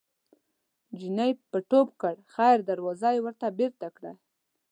چیني 0.99 1.31
به 1.49 1.59
ټوپ 1.69 1.87
کړ 2.01 2.15
خیر 2.33 2.57
دروازه 2.69 3.09
یې 3.15 3.21
ورته 3.25 3.47
بېرته 3.59 3.87
کړه. 3.97 4.11